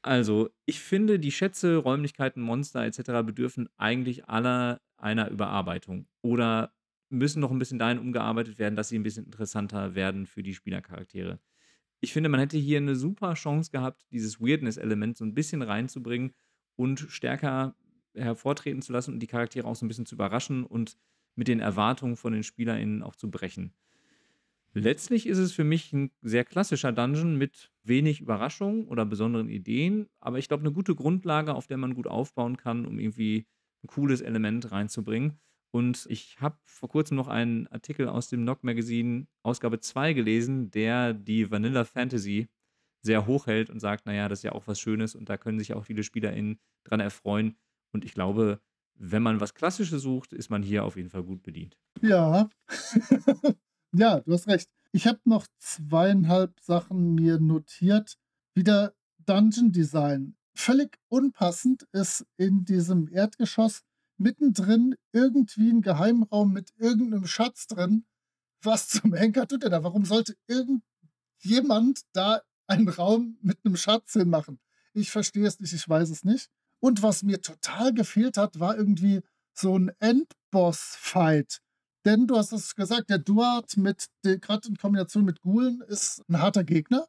[0.04, 3.24] Also, ich finde, die Schätze, Räumlichkeiten, Monster etc.
[3.24, 6.74] bedürfen eigentlich aller einer Überarbeitung oder
[7.12, 10.54] müssen noch ein bisschen dahin umgearbeitet werden, dass sie ein bisschen interessanter werden für die
[10.54, 11.40] Spielercharaktere.
[12.00, 16.34] Ich finde, man hätte hier eine super Chance gehabt, dieses Weirdness-Element so ein bisschen reinzubringen
[16.76, 17.76] und stärker
[18.16, 20.98] hervortreten zu lassen und die Charaktere auch so ein bisschen zu überraschen und
[21.36, 23.74] mit den Erwartungen von den SpielerInnen auch zu brechen.
[24.74, 30.08] Letztlich ist es für mich ein sehr klassischer Dungeon mit wenig Überraschungen oder besonderen Ideen,
[30.20, 33.48] aber ich glaube, eine gute Grundlage, auf der man gut aufbauen kann, um irgendwie
[33.84, 35.40] ein cooles Element reinzubringen.
[35.72, 40.70] Und ich habe vor kurzem noch einen Artikel aus dem Nock Magazine Ausgabe 2 gelesen,
[40.70, 42.50] der die Vanilla Fantasy
[43.02, 45.60] sehr hoch hält und sagt, naja, das ist ja auch was Schönes und da können
[45.60, 47.58] sich auch viele SpielerInnen dran erfreuen.
[47.94, 48.60] Und ich glaube,
[48.96, 51.78] wenn man was Klassisches sucht, ist man hier auf jeden Fall gut bedient.
[52.02, 52.50] Ja,
[53.96, 54.70] ja, du hast recht.
[54.92, 58.18] Ich habe noch zweieinhalb Sachen mir notiert.
[58.54, 58.94] Wieder
[59.26, 60.36] Dungeon Design.
[60.54, 63.84] Völlig unpassend ist in diesem Erdgeschoss
[64.22, 68.06] mittendrin irgendwie ein Geheimraum mit irgendeinem Schatz drin.
[68.64, 69.84] Was zum Henker tut er da?
[69.84, 74.60] Warum sollte irgendjemand da einen Raum mit einem Schatz hinmachen?
[74.94, 76.50] Ich verstehe es nicht, ich weiß es nicht.
[76.80, 79.22] Und was mir total gefehlt hat, war irgendwie
[79.54, 81.60] so ein Endboss-Fight.
[82.06, 86.42] Denn du hast es gesagt, der Duat mit, gerade in Kombination mit Gulen, ist ein
[86.42, 87.08] harter Gegner.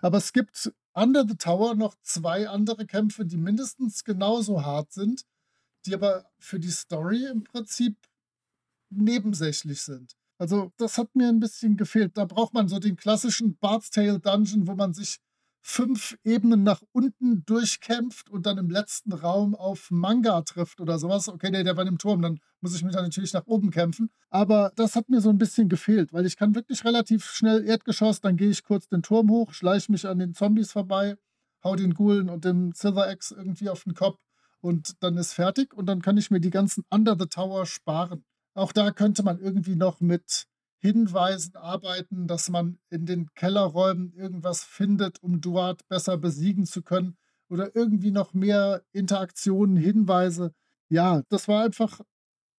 [0.00, 5.24] Aber es gibt Under the Tower noch zwei andere Kämpfe, die mindestens genauso hart sind,
[5.82, 7.96] die aber für die Story im Prinzip
[8.90, 10.12] nebensächlich sind.
[10.38, 12.16] Also das hat mir ein bisschen gefehlt.
[12.16, 15.18] Da braucht man so den klassischen Bard's Tale Dungeon, wo man sich
[15.64, 21.28] fünf Ebenen nach unten durchkämpft und dann im letzten Raum auf Manga trifft oder sowas.
[21.28, 24.10] Okay, der, der war im Turm, dann muss ich mich dann natürlich nach oben kämpfen.
[24.30, 28.20] Aber das hat mir so ein bisschen gefehlt, weil ich kann wirklich relativ schnell Erdgeschoss,
[28.20, 31.16] dann gehe ich kurz den Turm hoch, schleiche mich an den Zombies vorbei,
[31.62, 34.18] hau den Gulen und dem Silver Axe irgendwie auf den Kopf
[34.62, 38.24] und dann ist fertig und dann kann ich mir die ganzen Under the Tower sparen.
[38.54, 40.46] Auch da könnte man irgendwie noch mit
[40.78, 47.16] Hinweisen arbeiten, dass man in den Kellerräumen irgendwas findet, um Duat besser besiegen zu können
[47.48, 50.54] oder irgendwie noch mehr Interaktionen, Hinweise.
[50.88, 52.00] Ja, das war einfach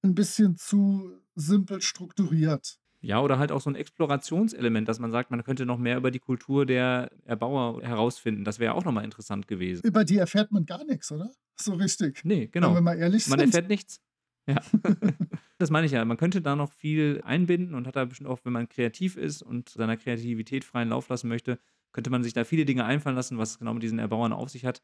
[0.03, 2.79] ein bisschen zu simpel strukturiert.
[3.03, 6.09] Ja, oder halt auch so ein Explorationselement, dass man sagt, man könnte noch mehr über
[6.09, 8.45] die Kultur der Erbauer herausfinden.
[8.45, 9.85] Das wäre auch nochmal interessant gewesen.
[9.85, 11.29] Über die erfährt man gar nichts, oder?
[11.57, 12.23] So richtig.
[12.23, 12.69] Nee, genau.
[12.69, 13.49] Wenn wir mal ehrlich man sind.
[13.49, 13.99] erfährt nichts.
[14.47, 14.55] Ja.
[15.57, 16.05] das meine ich ja.
[16.05, 19.41] Man könnte da noch viel einbinden und hat da bestimmt auch, wenn man kreativ ist
[19.41, 21.59] und seiner Kreativität freien Lauf lassen möchte,
[21.91, 24.49] könnte man sich da viele Dinge einfallen lassen, was es genau mit diesen Erbauern auf
[24.49, 24.81] sich hat.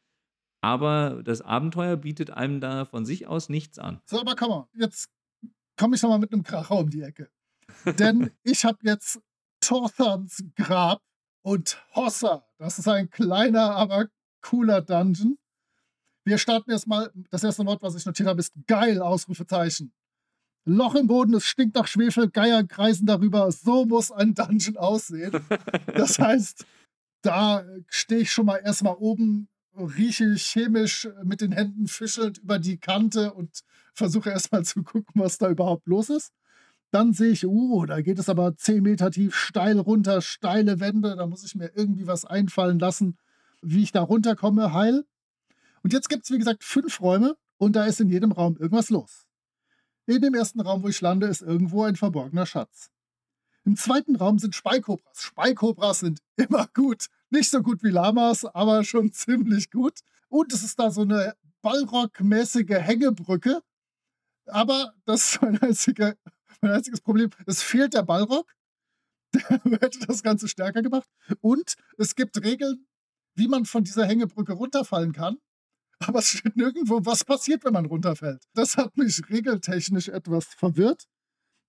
[0.62, 4.02] Aber das Abenteuer bietet einem da von sich aus nichts an.
[4.04, 5.08] So, aber komm mal, jetzt
[5.78, 7.30] komme ich nochmal mit einem Kracher um die Ecke.
[7.84, 9.20] Denn ich habe jetzt
[9.60, 11.02] Torthans Grab
[11.42, 12.44] und Hossa.
[12.58, 14.08] Das ist ein kleiner, aber
[14.42, 15.38] cooler Dungeon.
[16.24, 17.10] Wir starten erstmal.
[17.30, 19.92] Das erste Wort, was ich notiert habe, ist geil, Ausrufezeichen.
[20.66, 23.50] Loch im Boden, es stinkt nach Schwefel, Geier kreisen darüber.
[23.50, 25.32] So muss ein Dungeon aussehen.
[25.86, 26.66] Das heißt,
[27.22, 32.78] da stehe ich schon mal erstmal oben, rieche chemisch mit den Händen fischelnd über die
[32.78, 33.60] Kante und
[33.94, 36.32] versuche erstmal zu gucken, was da überhaupt los ist.
[36.90, 41.14] Dann sehe ich, uh, da geht es aber 10 Meter tief steil runter, steile Wände.
[41.16, 43.16] Da muss ich mir irgendwie was einfallen lassen,
[43.62, 45.04] wie ich da runterkomme, heil.
[45.82, 48.90] Und jetzt gibt es, wie gesagt, fünf Räume und da ist in jedem Raum irgendwas
[48.90, 49.26] los.
[50.06, 52.90] In dem ersten Raum, wo ich lande, ist irgendwo ein verborgener Schatz.
[53.64, 55.22] Im zweiten Raum sind Speikobras.
[55.22, 57.06] Speikobras sind immer gut.
[57.30, 60.00] Nicht so gut wie Lamas, aber schon ziemlich gut.
[60.28, 63.60] Und es ist da so eine Ballrock-mäßige Hängebrücke.
[64.46, 66.14] Aber das ist mein, einziger,
[66.60, 67.30] mein einziges Problem.
[67.46, 68.52] Es fehlt der Ballrock.
[69.32, 71.08] Der hätte das Ganze stärker gemacht.
[71.40, 72.86] Und es gibt Regeln,
[73.36, 75.38] wie man von dieser Hängebrücke runterfallen kann
[76.06, 78.42] aber es steht nirgendwo, was passiert, wenn man runterfällt.
[78.54, 81.04] Das hat mich regeltechnisch etwas verwirrt.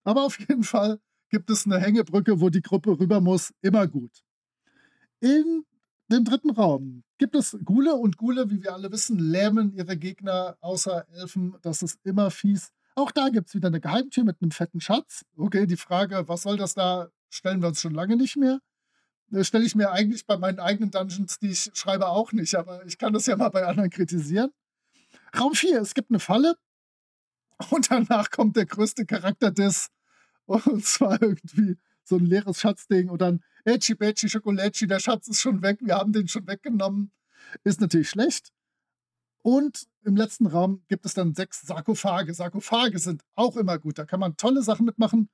[0.03, 3.53] Aber auf jeden Fall gibt es eine Hängebrücke, wo die Gruppe rüber muss.
[3.61, 4.23] Immer gut.
[5.19, 5.63] In
[6.11, 10.57] dem dritten Raum gibt es Gule und Gule, wie wir alle wissen, lähmen ihre Gegner
[10.61, 11.55] außer Elfen.
[11.61, 12.71] Das ist immer fies.
[12.95, 15.25] Auch da gibt es wieder eine Geheimtür mit einem fetten Schatz.
[15.37, 18.59] Okay, die Frage, was soll das da, stellen wir uns schon lange nicht mehr.
[19.29, 22.55] Das stelle ich mir eigentlich bei meinen eigenen Dungeons, die ich schreibe, auch nicht.
[22.55, 24.51] Aber ich kann das ja mal bei anderen kritisieren.
[25.37, 26.55] Raum 4, es gibt eine Falle.
[27.69, 29.89] Und danach kommt der größte Charakter des.
[30.45, 33.09] Und zwar irgendwie so ein leeres Schatzding.
[33.09, 37.11] Und dann Edgy Badgy Schokolätschi, der Schatz ist schon weg, wir haben den schon weggenommen.
[37.63, 38.51] Ist natürlich schlecht.
[39.43, 42.33] Und im letzten Raum gibt es dann sechs Sarkophage.
[42.33, 43.97] Sarkophage sind auch immer gut.
[43.97, 45.29] Da kann man tolle Sachen mitmachen.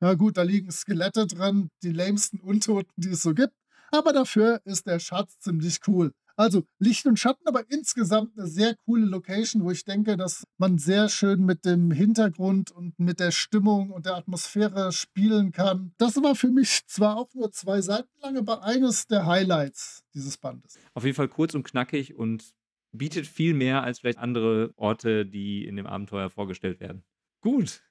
[0.00, 3.54] Ja gut, da liegen Skelette drin, die lamesten Untoten, die es so gibt.
[3.90, 6.12] Aber dafür ist der Schatz ziemlich cool.
[6.36, 10.78] Also Licht und Schatten, aber insgesamt eine sehr coole Location, wo ich denke, dass man
[10.78, 15.92] sehr schön mit dem Hintergrund und mit der Stimmung und der Atmosphäre spielen kann.
[15.98, 20.38] Das war für mich zwar auch nur zwei Seiten lang, aber eines der Highlights dieses
[20.38, 20.78] Bandes.
[20.94, 22.54] Auf jeden Fall kurz und knackig und
[22.92, 27.04] bietet viel mehr als vielleicht andere Orte, die in dem Abenteuer vorgestellt werden.
[27.40, 27.82] Gut,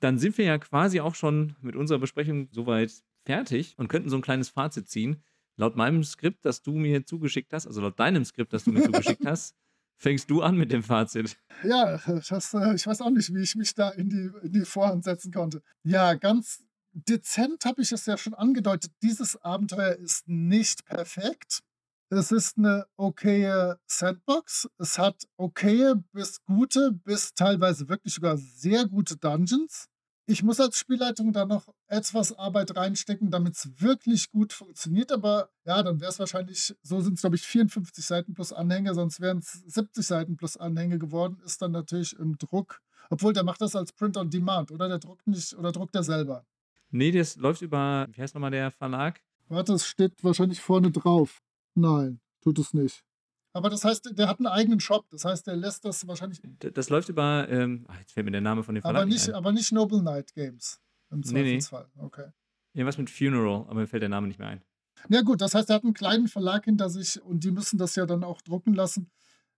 [0.00, 2.92] dann sind wir ja quasi auch schon mit unserer Besprechung soweit
[3.24, 5.22] fertig und könnten so ein kleines Fazit ziehen.
[5.56, 8.82] Laut meinem Skript, das du mir zugeschickt hast, also laut deinem Skript, das du mir
[8.82, 9.56] zugeschickt hast,
[9.96, 11.38] fängst du an mit dem Fazit.
[11.64, 14.64] Ja, das, äh, ich weiß auch nicht, wie ich mich da in die, in die
[14.64, 15.62] Vorhand setzen konnte.
[15.82, 18.92] Ja, ganz dezent habe ich es ja schon angedeutet.
[19.02, 21.62] Dieses Abenteuer ist nicht perfekt.
[22.08, 24.68] Es ist eine okaye Sandbox.
[24.78, 29.88] Es hat okaye bis gute, bis teilweise wirklich sogar sehr gute Dungeons.
[30.28, 35.10] Ich muss als Spielleitung da noch etwas Arbeit reinstecken, damit es wirklich gut funktioniert.
[35.10, 38.94] Aber ja, dann wäre es wahrscheinlich, so sind es glaube ich 54 Seiten plus Anhänge,
[38.94, 41.40] sonst wären es 70 Seiten plus Anhänge geworden.
[41.44, 42.82] Ist dann natürlich im Druck.
[43.10, 44.88] Obwohl, der macht das als Print on Demand, oder?
[44.88, 46.46] Der druckt nicht, oder druckt er selber?
[46.90, 49.20] Nee, das läuft über, wie heißt nochmal der Verlag?
[49.48, 51.42] Warte, es steht wahrscheinlich vorne drauf.
[51.76, 53.04] Nein, tut es nicht.
[53.52, 55.08] Aber das heißt, der hat einen eigenen Shop.
[55.10, 56.40] Das heißt, der lässt das wahrscheinlich.
[56.58, 59.28] Das läuft über, ähm, ach, jetzt fällt mir der Name von dem Verlag aber nicht,
[59.28, 59.34] ein.
[59.34, 60.80] aber nicht Noble Knight Games.
[61.10, 61.58] Im Nee, nee.
[61.58, 61.88] Zweifelsfall.
[61.98, 62.30] Okay.
[62.74, 64.62] Irgendwas mit Funeral, aber mir fällt der Name nicht mehr ein.
[65.08, 67.94] Ja, gut, das heißt, er hat einen kleinen Verlag hinter sich und die müssen das
[67.96, 69.10] ja dann auch drucken lassen.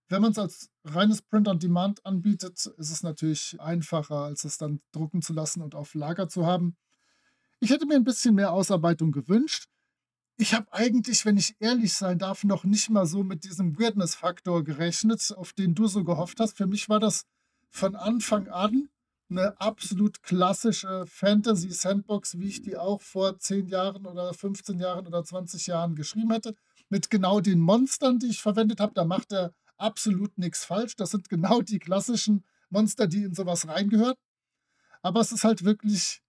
[0.07, 4.57] Wenn man es als reines Print on Demand anbietet, ist es natürlich einfacher, als es
[4.57, 6.77] dann drucken zu lassen und auf Lager zu haben.
[7.59, 9.67] Ich hätte mir ein bisschen mehr Ausarbeitung gewünscht.
[10.41, 14.63] Ich habe eigentlich, wenn ich ehrlich sein darf, noch nicht mal so mit diesem Weirdness-Faktor
[14.63, 16.55] gerechnet, auf den du so gehofft hast.
[16.55, 17.25] Für mich war das
[17.69, 18.87] von Anfang an
[19.29, 25.25] eine absolut klassische Fantasy-Sandbox, wie ich die auch vor 10 Jahren oder 15 Jahren oder
[25.25, 26.55] 20 Jahren geschrieben hätte.
[26.87, 28.93] Mit genau den Monstern, die ich verwendet habe.
[28.93, 30.95] Da macht er absolut nichts falsch.
[30.95, 34.15] Das sind genau die klassischen Monster, die in sowas reingehören.
[35.01, 36.21] Aber es ist halt wirklich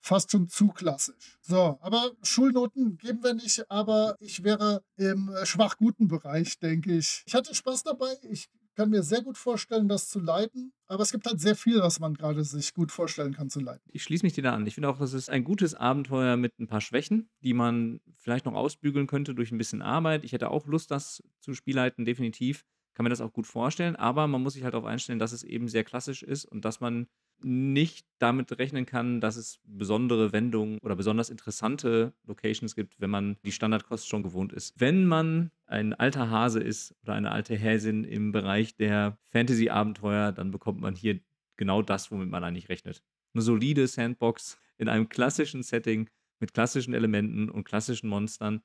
[0.00, 1.38] fast schon zu klassisch.
[1.40, 7.22] So, aber Schulnoten geben wir nicht, aber ich wäre im äh, schwach-guten Bereich, denke ich.
[7.26, 8.14] Ich hatte Spaß dabei.
[8.30, 10.72] Ich kann mir sehr gut vorstellen, das zu leiten.
[10.86, 13.82] Aber es gibt halt sehr viel, was man gerade sich gut vorstellen kann zu leiten.
[13.92, 14.64] Ich schließe mich dir da an.
[14.68, 18.46] Ich finde auch, das ist ein gutes Abenteuer mit ein paar Schwächen, die man vielleicht
[18.46, 20.22] noch ausbügeln könnte durch ein bisschen Arbeit.
[20.22, 22.64] Ich hätte auch Lust, das zu spielleiten, definitiv.
[22.94, 25.42] Kann mir das auch gut vorstellen, aber man muss sich halt darauf einstellen, dass es
[25.42, 27.08] eben sehr klassisch ist und dass man
[27.42, 33.36] nicht damit rechnen kann, dass es besondere Wendungen oder besonders interessante Locations gibt, wenn man
[33.44, 34.74] die Standardkost schon gewohnt ist.
[34.78, 40.50] Wenn man ein alter Hase ist oder eine alte Häsin im Bereich der Fantasy-Abenteuer, dann
[40.50, 41.20] bekommt man hier
[41.56, 43.02] genau das, womit man eigentlich rechnet.
[43.34, 46.08] Eine solide Sandbox in einem klassischen Setting
[46.40, 48.62] mit klassischen Elementen und klassischen Monstern.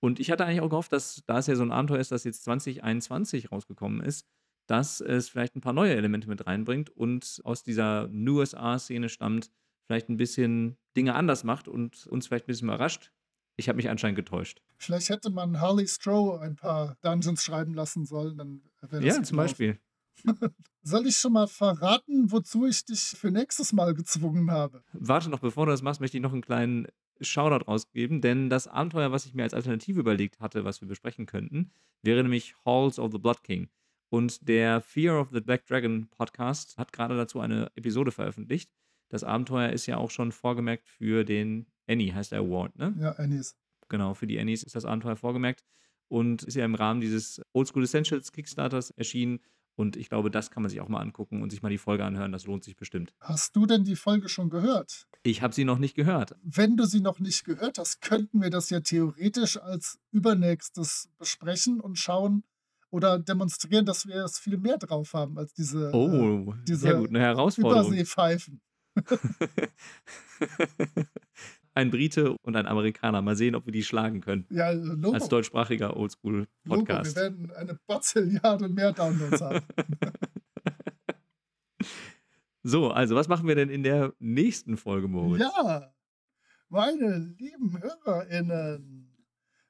[0.00, 2.24] Und ich hatte eigentlich auch gehofft, dass, da es ja so ein Abenteuer ist, das
[2.24, 4.26] jetzt 2021 rausgekommen ist,
[4.72, 9.50] dass es vielleicht ein paar neue Elemente mit reinbringt und aus dieser New USA-Szene stammt,
[9.84, 13.12] vielleicht ein bisschen Dinge anders macht und uns vielleicht ein bisschen überrascht.
[13.56, 14.62] Ich habe mich anscheinend getäuscht.
[14.78, 19.22] Vielleicht hätte man Harley Stroh ein paar Dungeons schreiben lassen sollen, dann wäre das Ja,
[19.22, 19.36] zum.
[19.36, 19.78] Beispiel.
[20.82, 24.82] Soll ich schon mal verraten, wozu ich dich für nächstes Mal gezwungen habe?
[24.94, 26.86] Warte noch, bevor du das machst, möchte ich noch einen kleinen
[27.20, 31.26] Shoutout rausgeben, denn das Abenteuer, was ich mir als Alternative überlegt hatte, was wir besprechen
[31.26, 33.68] könnten, wäre nämlich Halls of the Blood King.
[34.12, 38.70] Und der Fear of the Black Dragon Podcast hat gerade dazu eine Episode veröffentlicht.
[39.08, 42.94] Das Abenteuer ist ja auch schon vorgemerkt für den Annie, heißt der Award, ne?
[43.00, 43.56] Ja, Anis.
[43.88, 45.64] Genau, für die Annies ist das Abenteuer vorgemerkt
[46.08, 49.40] und ist ja im Rahmen dieses Oldschool Essentials Kickstarters erschienen.
[49.76, 52.04] Und ich glaube, das kann man sich auch mal angucken und sich mal die Folge
[52.04, 52.32] anhören.
[52.32, 53.14] Das lohnt sich bestimmt.
[53.18, 55.08] Hast du denn die Folge schon gehört?
[55.22, 56.36] Ich habe sie noch nicht gehört.
[56.42, 61.80] Wenn du sie noch nicht gehört hast, könnten wir das ja theoretisch als übernächstes besprechen
[61.80, 62.44] und schauen
[62.92, 66.94] oder demonstrieren, dass wir es viel mehr drauf haben als diese äh, Oh, diese sehr
[66.96, 67.86] gut, eine Herausforderung.
[67.86, 68.60] Überseepfeifen.
[71.74, 73.22] ein Brite und ein Amerikaner.
[73.22, 74.46] Mal sehen, ob wir die schlagen können.
[74.50, 75.12] Ja, Logo.
[75.14, 75.96] Als deutschsprachiger Logo.
[75.96, 77.16] Wir Oldschool-Podcast.
[77.16, 79.64] werden eine Bazilliarde mehr Downloads haben.
[82.64, 85.42] So, also was machen wir denn in der nächsten Folge, Moritz?
[85.42, 85.92] Ja,
[86.68, 89.11] meine lieben HörerInnen.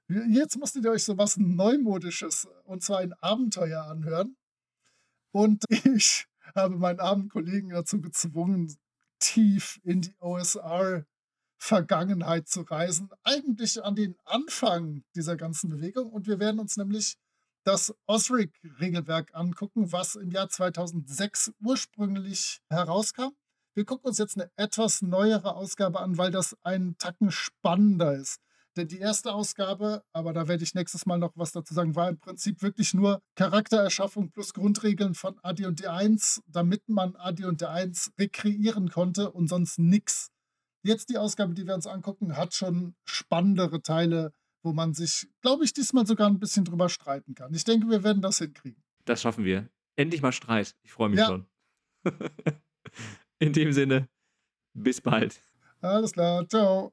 [0.09, 4.37] Jetzt musstet ihr euch so was Neumodisches und zwar ein Abenteuer anhören.
[5.31, 8.77] Und ich habe meinen armen Kollegen dazu gezwungen,
[9.19, 13.11] tief in die OSR-Vergangenheit zu reisen.
[13.23, 16.11] Eigentlich an den Anfang dieser ganzen Bewegung.
[16.11, 17.17] Und wir werden uns nämlich
[17.65, 23.31] das Osric-Regelwerk angucken, was im Jahr 2006 ursprünglich herauskam.
[23.75, 28.41] Wir gucken uns jetzt eine etwas neuere Ausgabe an, weil das einen Tacken spannender ist.
[28.77, 32.09] Denn die erste Ausgabe, aber da werde ich nächstes Mal noch was dazu sagen, war
[32.09, 38.89] im Prinzip wirklich nur Charaktererschaffung plus Grundregeln von AD&D 1, damit man AD&D 1 rekreieren
[38.89, 40.31] konnte und sonst nix.
[40.85, 44.33] Jetzt die Ausgabe, die wir uns angucken, hat schon spannendere Teile,
[44.65, 47.53] wo man sich, glaube ich, diesmal sogar ein bisschen drüber streiten kann.
[47.53, 48.83] Ich denke, wir werden das hinkriegen.
[49.05, 49.69] Das schaffen wir.
[49.97, 50.75] Endlich mal Streit.
[50.83, 51.27] Ich freue mich Ja.
[51.27, 51.47] schon.
[53.39, 54.09] In dem Sinne,
[54.73, 55.43] bis bald.
[55.81, 56.93] Alles klar, ciao.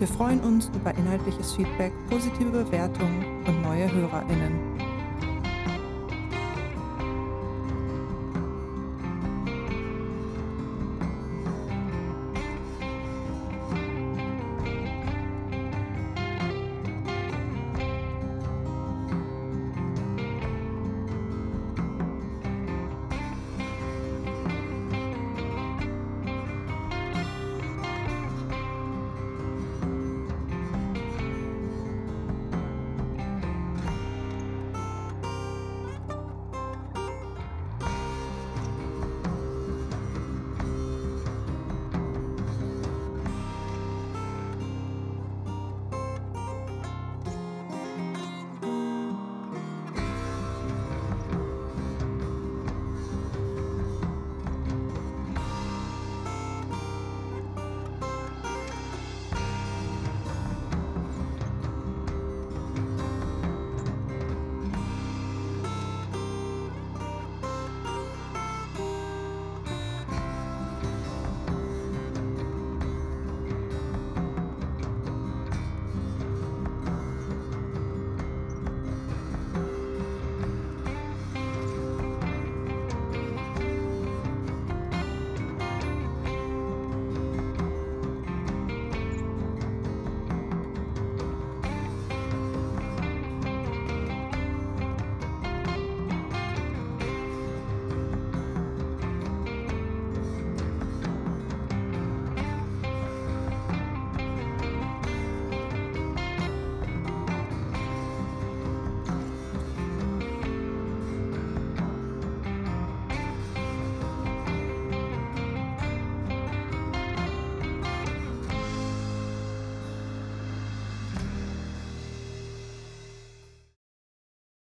[0.00, 4.69] Wir freuen uns über inhaltliches Feedback, positive Bewertungen und neue HörerInnen.